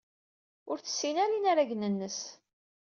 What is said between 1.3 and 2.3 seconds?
inaragen-nnes.